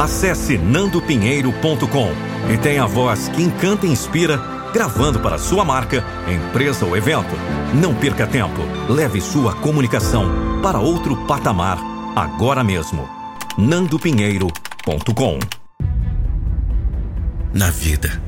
Acesse 0.00 0.56
nandopinheiro.com 0.56 2.12
e 2.50 2.56
tenha 2.56 2.84
a 2.84 2.86
voz 2.86 3.28
que 3.28 3.42
encanta 3.42 3.86
e 3.86 3.90
inspira, 3.90 4.38
gravando 4.72 5.20
para 5.20 5.36
sua 5.36 5.62
marca, 5.62 6.02
empresa 6.26 6.86
ou 6.86 6.96
evento. 6.96 7.36
Não 7.74 7.94
perca 7.94 8.26
tempo. 8.26 8.62
Leve 8.88 9.20
sua 9.20 9.54
comunicação 9.56 10.60
para 10.62 10.80
outro 10.80 11.26
patamar 11.26 11.78
agora 12.16 12.64
mesmo. 12.64 13.06
nandopinheiro.com 13.58 15.38
Na 17.52 17.68
vida, 17.68 18.22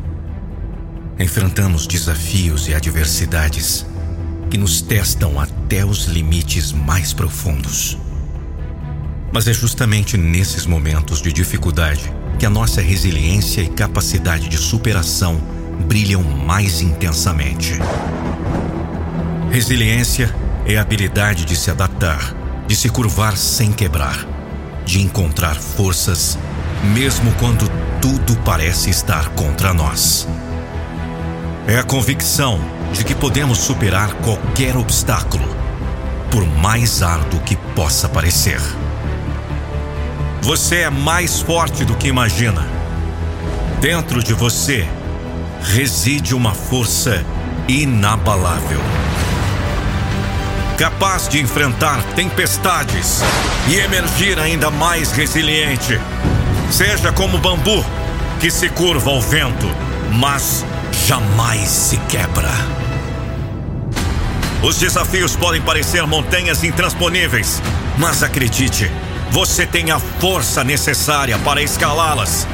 enfrentamos 1.19 1.87
desafios 1.87 2.69
e 2.69 2.75
adversidades 2.75 3.87
que 4.51 4.59
nos 4.59 4.83
testam 4.83 5.41
até 5.41 5.87
os 5.87 6.05
limites 6.05 6.71
mais 6.71 7.15
profundos. 7.15 7.97
Mas 9.33 9.49
é 9.49 9.53
justamente 9.53 10.19
nesses 10.19 10.67
momentos 10.67 11.23
de 11.23 11.33
dificuldade 11.33 12.13
que 12.39 12.45
a 12.45 12.51
nossa 12.51 12.83
resiliência 12.83 13.63
e 13.63 13.69
capacidade 13.69 14.49
de 14.49 14.59
superação 14.59 15.41
brilham 15.87 16.23
mais 16.23 16.83
intensamente. 16.83 17.79
Resiliência 19.51 20.35
é 20.67 20.77
a 20.77 20.83
habilidade 20.83 21.45
de 21.45 21.57
se 21.57 21.71
adaptar, 21.71 22.35
de 22.67 22.77
se 22.77 22.89
curvar 22.89 23.37
sem 23.37 23.73
quebrar, 23.73 24.27
de 24.85 25.01
encontrar 25.01 25.57
forças, 25.57 26.39
mesmo 26.93 27.33
quando 27.35 27.71
tudo 28.01 28.37
parece 28.45 28.91
estar 28.91 29.31
contra 29.31 29.73
nós. 29.73 30.29
É 31.67 31.79
a 31.79 31.85
convicção 31.85 32.61
de 32.93 33.05
que 33.05 33.15
podemos 33.15 33.59
superar 33.59 34.13
qualquer 34.15 34.77
obstáculo, 34.77 35.49
por 36.31 36.45
mais 36.45 37.03
árduo 37.03 37.41
que 37.41 37.57
possa 37.75 38.09
parecer. 38.09 38.61
Você 40.43 40.79
é 40.79 40.91
mais 40.91 41.41
forte 41.41 41.85
do 41.85 41.95
que 41.95 42.09
imagina. 42.09 42.67
Dentro 43.81 44.21
de 44.21 44.35
você 44.35 44.89
reside 45.63 46.35
uma 46.35 46.53
força 46.53 47.25
inabalável. 47.69 48.81
Capaz 50.77 51.29
de 51.29 51.41
enfrentar 51.41 52.03
tempestades 52.17 53.21
e 53.69 53.77
emergir 53.77 54.37
ainda 54.41 54.69
mais 54.69 55.13
resiliente. 55.13 55.97
Seja 56.73 57.13
como 57.13 57.39
bambu 57.39 57.85
que 58.41 58.51
se 58.51 58.69
curva 58.69 59.11
ao 59.11 59.21
vento, 59.21 59.71
mas 60.11 60.67
jamais 61.07 61.69
se 61.69 61.97
quebra. 62.09 62.51
Os 64.61 64.77
desafios 64.77 65.37
podem 65.37 65.63
parecer 65.63 66.05
montanhas 66.05 66.65
intransponíveis, 66.65 67.63
mas 67.97 68.25
acredite, 68.25 68.91
você 69.33 69.65
tem 69.65 69.91
a 69.91 69.99
força 69.99 70.63
necessária 70.63 71.39
para 71.39 71.63
escalá-las. 71.63 72.47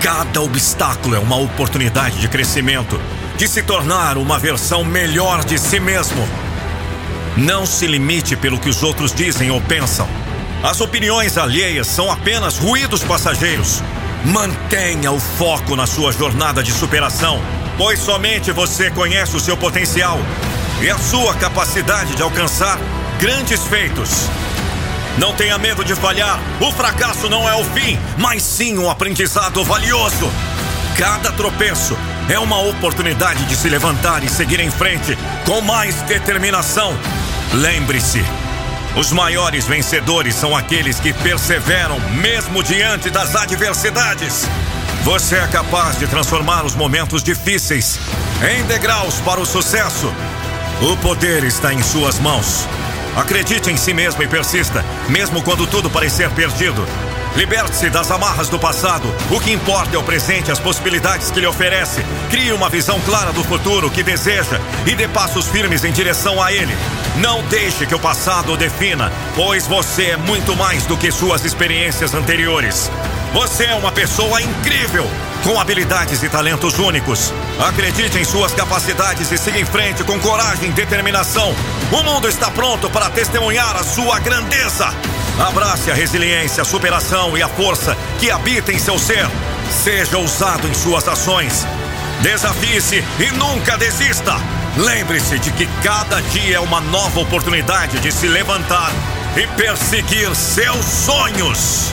Cada 0.00 0.40
obstáculo 0.40 1.14
é 1.14 1.18
uma 1.18 1.36
oportunidade 1.36 2.18
de 2.18 2.28
crescimento, 2.28 2.98
de 3.36 3.46
se 3.46 3.62
tornar 3.62 4.16
uma 4.16 4.38
versão 4.38 4.82
melhor 4.82 5.44
de 5.44 5.58
si 5.58 5.78
mesmo. 5.78 6.26
Não 7.36 7.66
se 7.66 7.86
limite 7.86 8.36
pelo 8.36 8.58
que 8.58 8.70
os 8.70 8.82
outros 8.82 9.12
dizem 9.12 9.50
ou 9.50 9.60
pensam. 9.60 10.08
As 10.62 10.80
opiniões 10.80 11.36
alheias 11.36 11.88
são 11.88 12.10
apenas 12.10 12.56
ruídos 12.56 13.04
passageiros. 13.04 13.82
Mantenha 14.24 15.12
o 15.12 15.20
foco 15.20 15.76
na 15.76 15.86
sua 15.86 16.10
jornada 16.10 16.62
de 16.62 16.72
superação, 16.72 17.38
pois 17.76 17.98
somente 17.98 18.50
você 18.50 18.90
conhece 18.90 19.36
o 19.36 19.40
seu 19.40 19.58
potencial 19.58 20.18
e 20.80 20.88
a 20.88 20.96
sua 20.96 21.34
capacidade 21.34 22.14
de 22.14 22.22
alcançar 22.22 22.78
grandes 23.20 23.62
feitos. 23.64 24.26
Não 25.18 25.32
tenha 25.34 25.58
medo 25.58 25.84
de 25.84 25.94
falhar. 25.94 26.40
O 26.60 26.72
fracasso 26.72 27.28
não 27.28 27.48
é 27.48 27.54
o 27.54 27.64
fim, 27.64 27.98
mas 28.18 28.42
sim 28.42 28.78
um 28.78 28.90
aprendizado 28.90 29.62
valioso. 29.64 30.30
Cada 30.98 31.32
tropeço 31.32 31.96
é 32.28 32.38
uma 32.38 32.60
oportunidade 32.60 33.44
de 33.44 33.56
se 33.56 33.68
levantar 33.68 34.24
e 34.24 34.28
seguir 34.28 34.60
em 34.60 34.70
frente 34.70 35.16
com 35.44 35.60
mais 35.60 36.02
determinação. 36.02 36.96
Lembre-se, 37.52 38.24
os 38.96 39.12
maiores 39.12 39.66
vencedores 39.66 40.34
são 40.34 40.56
aqueles 40.56 40.98
que 40.98 41.12
perseveram 41.12 41.98
mesmo 42.20 42.62
diante 42.62 43.10
das 43.10 43.34
adversidades. 43.34 44.46
Você 45.02 45.36
é 45.36 45.46
capaz 45.46 45.98
de 45.98 46.06
transformar 46.06 46.64
os 46.64 46.74
momentos 46.74 47.22
difíceis 47.22 47.98
em 48.56 48.64
degraus 48.64 49.20
para 49.20 49.40
o 49.40 49.46
sucesso. 49.46 50.12
O 50.80 50.96
poder 50.96 51.44
está 51.44 51.72
em 51.72 51.82
suas 51.82 52.18
mãos. 52.18 52.66
Acredite 53.16 53.70
em 53.70 53.76
si 53.76 53.94
mesmo 53.94 54.22
e 54.22 54.28
persista, 54.28 54.84
mesmo 55.08 55.42
quando 55.42 55.66
tudo 55.66 55.88
parecer 55.88 56.30
perdido. 56.30 56.84
Liberte-se 57.36 57.90
das 57.90 58.10
amarras 58.10 58.48
do 58.48 58.58
passado. 58.58 59.12
O 59.30 59.40
que 59.40 59.52
importa 59.52 59.96
é 59.96 59.98
o 59.98 60.04
presente, 60.04 60.52
as 60.52 60.60
possibilidades 60.60 61.30
que 61.30 61.40
lhe 61.40 61.46
oferece. 61.46 62.04
Crie 62.30 62.52
uma 62.52 62.68
visão 62.68 63.00
clara 63.00 63.32
do 63.32 63.42
futuro 63.42 63.90
que 63.90 64.04
deseja 64.04 64.60
e 64.86 64.94
dê 64.94 65.08
passos 65.08 65.46
firmes 65.48 65.84
em 65.84 65.90
direção 65.90 66.40
a 66.40 66.52
ele. 66.52 66.74
Não 67.16 67.42
deixe 67.44 67.86
que 67.86 67.94
o 67.94 67.98
passado 67.98 68.52
o 68.52 68.56
defina, 68.56 69.12
pois 69.34 69.66
você 69.66 70.10
é 70.10 70.16
muito 70.16 70.54
mais 70.54 70.84
do 70.86 70.96
que 70.96 71.10
suas 71.10 71.44
experiências 71.44 72.14
anteriores. 72.14 72.90
Você 73.32 73.64
é 73.64 73.74
uma 73.74 73.90
pessoa 73.90 74.40
incrível, 74.40 75.08
com 75.44 75.60
habilidades 75.60 76.22
e 76.22 76.28
talentos 76.28 76.78
únicos. 76.78 77.32
Acredite 77.60 78.18
em 78.18 78.24
suas 78.24 78.52
capacidades 78.52 79.30
e 79.30 79.38
siga 79.38 79.60
em 79.60 79.64
frente 79.64 80.02
com 80.02 80.18
coragem 80.18 80.70
e 80.70 80.72
determinação. 80.72 81.54
O 81.92 82.02
mundo 82.02 82.28
está 82.28 82.50
pronto 82.50 82.88
para 82.90 83.10
testemunhar 83.10 83.76
a 83.76 83.84
sua 83.84 84.18
grandeza. 84.18 84.88
Abrace 85.38 85.90
a 85.90 85.94
resiliência, 85.94 86.62
a 86.62 86.64
superação 86.64 87.36
e 87.36 87.42
a 87.42 87.48
força 87.48 87.96
que 88.18 88.30
habita 88.30 88.72
em 88.72 88.78
seu 88.78 88.98
ser. 88.98 89.28
Seja 89.84 90.16
ousado 90.16 90.66
em 90.66 90.74
suas 90.74 91.06
ações. 91.06 91.66
Desafie-se 92.22 93.04
e 93.20 93.30
nunca 93.32 93.76
desista. 93.76 94.36
Lembre-se 94.76 95.38
de 95.38 95.50
que 95.52 95.66
cada 95.82 96.20
dia 96.22 96.56
é 96.56 96.60
uma 96.60 96.80
nova 96.80 97.20
oportunidade 97.20 98.00
de 98.00 98.10
se 98.10 98.26
levantar 98.26 98.90
e 99.36 99.46
perseguir 99.48 100.34
seus 100.34 100.84
sonhos. 100.84 101.92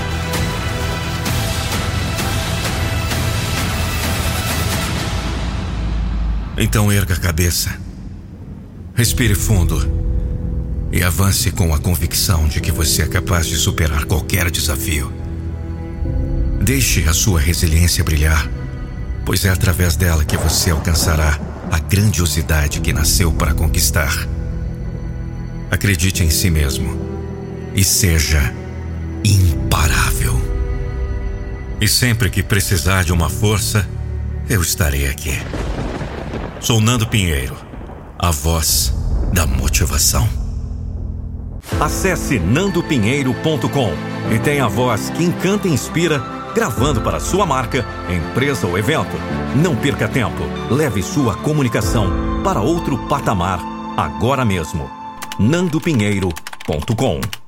Então 6.63 6.91
erga 6.91 7.15
a 7.15 7.17
cabeça, 7.17 7.75
respire 8.93 9.33
fundo 9.33 9.81
e 10.91 11.01
avance 11.01 11.49
com 11.49 11.73
a 11.73 11.79
convicção 11.79 12.47
de 12.47 12.61
que 12.61 12.71
você 12.71 13.01
é 13.01 13.07
capaz 13.07 13.47
de 13.47 13.55
superar 13.55 14.05
qualquer 14.05 14.51
desafio. 14.51 15.11
Deixe 16.61 17.09
a 17.09 17.13
sua 17.13 17.39
resiliência 17.39 18.03
brilhar, 18.03 18.47
pois 19.25 19.43
é 19.43 19.49
através 19.49 19.95
dela 19.95 20.23
que 20.23 20.37
você 20.37 20.69
alcançará 20.69 21.39
a 21.71 21.79
grandiosidade 21.79 22.79
que 22.79 22.93
nasceu 22.93 23.31
para 23.31 23.55
conquistar. 23.55 24.15
Acredite 25.71 26.23
em 26.23 26.29
si 26.29 26.51
mesmo 26.51 26.95
e 27.73 27.83
seja 27.83 28.53
imparável. 29.23 30.39
E 31.81 31.87
sempre 31.87 32.29
que 32.29 32.43
precisar 32.43 33.03
de 33.03 33.11
uma 33.11 33.31
força, 33.31 33.83
eu 34.47 34.61
estarei 34.61 35.07
aqui. 35.07 35.39
Sou 36.61 36.79
Nando 36.79 37.07
Pinheiro, 37.07 37.55
a 38.19 38.29
voz 38.29 38.93
da 39.33 39.47
motivação. 39.47 40.29
Acesse 41.79 42.37
nandopinheiro.com 42.37 43.93
e 44.31 44.37
tenha 44.37 44.65
a 44.65 44.67
voz 44.67 45.09
que 45.09 45.23
encanta 45.23 45.67
e 45.67 45.71
inspira, 45.71 46.19
gravando 46.53 47.01
para 47.01 47.19
sua 47.19 47.47
marca, 47.47 47.83
empresa 48.07 48.67
ou 48.67 48.77
evento. 48.77 49.17
Não 49.55 49.75
perca 49.75 50.07
tempo. 50.07 50.43
Leve 50.69 51.01
sua 51.01 51.35
comunicação 51.35 52.43
para 52.43 52.61
outro 52.61 53.07
patamar 53.07 53.59
agora 53.97 54.45
mesmo. 54.45 54.87
nandopinheiro.com 55.39 57.40